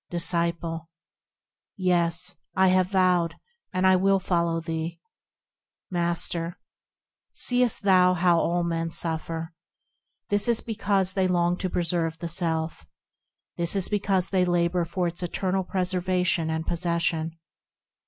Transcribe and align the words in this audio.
Disciple. 0.09 0.89
Yea, 1.77 2.09
I 2.55 2.69
have 2.69 2.89
vowed, 2.89 3.35
and 3.71 3.85
I 3.85 3.95
will 3.95 4.19
follow 4.19 4.59
thee. 4.59 4.99
Master. 5.91 6.57
Seest 7.33 7.83
thou 7.83 8.15
how 8.15 8.39
all 8.39 8.63
men 8.63 8.89
suffer? 8.89 9.53
This 10.29 10.47
is 10.47 10.59
because 10.59 11.13
they 11.13 11.27
long 11.27 11.55
to 11.57 11.69
preserve 11.69 12.17
the 12.17 12.27
self; 12.27 12.87
This 13.57 13.75
is 13.75 13.89
because 13.89 14.31
they 14.31 14.43
labour 14.43 14.85
for 14.85 15.07
its 15.07 15.21
eternal 15.21 15.63
preservation 15.63 16.49
and 16.49 16.65
possession. 16.65 17.37